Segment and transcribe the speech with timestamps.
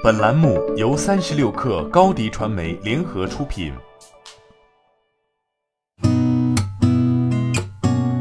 [0.00, 3.72] 本栏目由三十六氪高低传媒联合出品。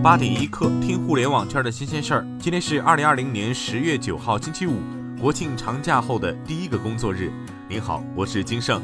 [0.01, 2.27] 八点一刻，听互联网圈的新鲜事儿。
[2.39, 4.79] 今天是二零二零年十月九号，星期五，
[5.21, 7.31] 国庆长假后的第一个工作日。
[7.69, 8.81] 您好，我是金盛。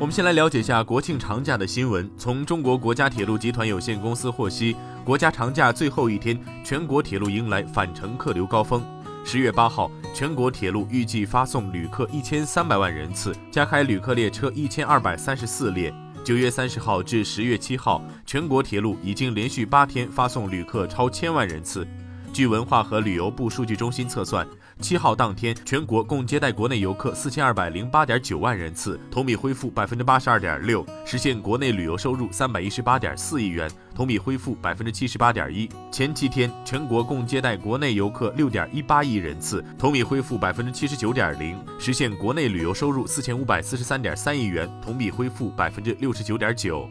[0.00, 2.10] 我们先来了解一下国庆长假的新闻。
[2.18, 4.74] 从中国国家铁路集团有限公司获悉，
[5.04, 8.82] 国家长假最后一天，全国铁路迎来返程客流高峰。
[9.26, 15.92] 十月八号，全国铁路预计发送旅客一千三百万人次，加开旅客列车一千二百三十四列。
[16.22, 21.88] 九月三十号至十月七号，全国铁路已经连续八天发送旅客超千万人次。
[22.34, 24.44] 据文化和旅游部数据中心测算。
[24.80, 35.68] 七号当天，全国共接待国内游客四千二百零八点九万人次，同比恢复百分之八十二点六，实现国内旅游收入三百一十八点四亿元，同比恢复百分之七十八点一。
[35.92, 46.88] 前七天，全国共接待国内游客六点一八亿人次，同比恢复百分之七十九点零，实现国内旅游收入四千五百四十三点三亿元，同比恢复百分之六十九点九。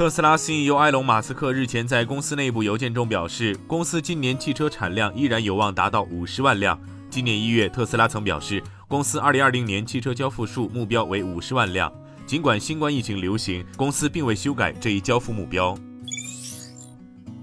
[0.00, 6.80] 特斯拉 CEO 埃隆·马斯克日前在公司内部邮件中表示，公司今年汽车产量依然有望达到五十万辆。
[7.10, 11.92] 今年一月，特斯拉曾表示，公司二零二零年汽车交付数目标为五十万辆。
[12.26, 15.76] 尽管新冠疫情流行，公司并未修改这一交付目标。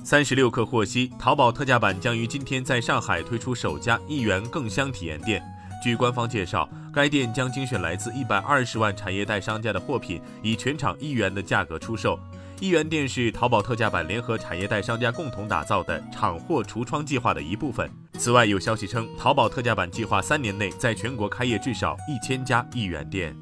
[0.03, 5.43] 三十六氪获悉，淘宝特价版将于今天在上海推出首家一元更香体验店。
[5.83, 12.19] 据官方介绍，该店将精选来自一百二十万产业带商家的货品，以全场一元的价格出售。
[12.59, 17.87] 一元店是淘宝特价版联合产业带商家共同打造的厂货橱窗计划的一部分。
[18.17, 23.35] 此外，有消息称，淘宝特价版计划三年内在全国开业至少一千家一元店。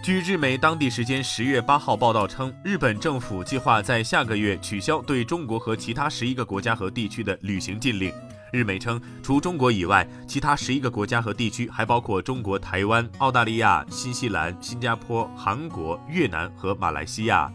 [0.00, 8.12] 据日媒当地时间十月八号报道称，日本政府计划在下个月取消对中国和其他十一个国家和地区的旅行禁令。
[8.52, 17.52] 日媒称，除中国以外，其他十一个国家和地区还包括中国台湾、澳大利亚、新西兰、新加坡、韩国、越南和马来西亚。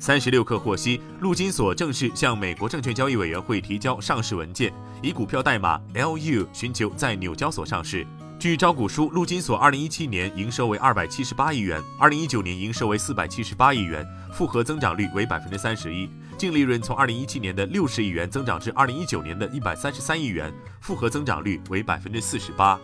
[0.00, 4.72] 三十六氪获悉，陆金所正式向美国证券交易委员会提交上市文件，
[5.02, 8.06] 以股票代码 LU 寻求在纽交所上市。
[8.38, 14.02] 据招股书，陆金所二零一七年营收为二百七十八亿元，二零一九年营收为四百七十八亿元，
[14.32, 20.50] 复合增长率为百分之三十一，净利润从二零一七年的六十亿元增长至二零一九年的一百三十三亿元，
[20.80, 22.80] 复合增长率为百分之四十八。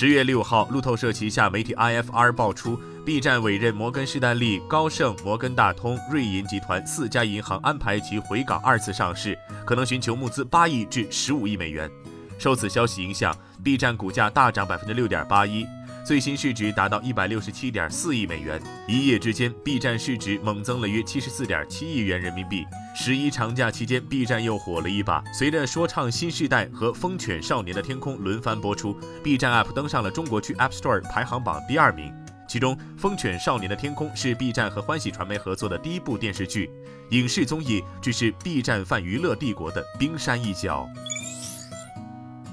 [0.00, 11.90] 十月六号，路透社旗下媒体 IFR 爆出，B 站委任摩根士丹利、高盛、摩根大通、瑞银集团四家银行安排其回港二次上市，可能寻求募资八亿至十五亿美元。
[12.38, 15.66] 受此消息影响，B 站股价大涨百分之六点八一。
[16.08, 22.64] 最新市值达到一百六十七点四亿美元，一夜之间，B 站市值猛增了约七十四点七亿元人民币。
[22.96, 32.10] 十一长假期间，B 站又火了一把，随着说唱新时代和疯犬少年的天空轮番播出，B 站 App 登上了中国区 App Store 排行榜第二名。
[32.48, 36.70] 其中，疯犬少年的天空是 B 站和欢喜传媒合作的第一部电视剧，
[37.10, 40.88] 影视综艺只是 B 站泛娱乐帝国的冰山一角。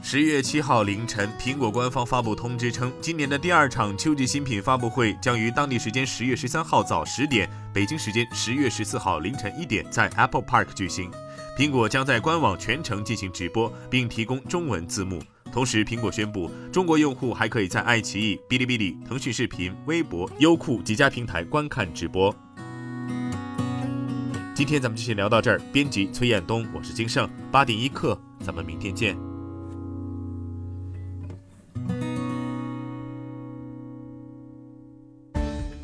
[0.07, 11.09] 十月七号凌晨，苹果官方发布通知称，今年的第二场秋季新品发布会将于当地时间十月十三号早十点，北京时间十月十四号凌晨一点在 Apple Park 举行。
[11.57, 15.19] 苹果将在官网全程进行直播，并提供中文字幕。
[15.51, 22.31] 同时，苹果宣布，中国用户还可以在爱奇艺、哔哩哔哩、腾讯视频、微博、优酷几家平台观看直播。
[24.53, 25.59] 今天咱们就先聊到这儿。
[25.73, 29.17] 编辑崔彦东，我是金盛，八点一刻，咱们明天见。